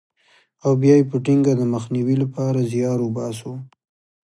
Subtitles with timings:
[0.63, 3.53] او بیا یې په ټینګه د مخنیوي لپاره زیار وباسو.